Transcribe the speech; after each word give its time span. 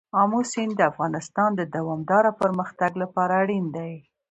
آمو 0.21 0.39
سیند 0.51 0.73
د 0.77 0.81
افغانستان 0.91 1.49
د 1.55 1.61
دوامداره 1.75 2.31
پرمختګ 2.41 2.91
لپاره 3.01 3.33
اړین 3.41 3.65
دی. 3.75 3.93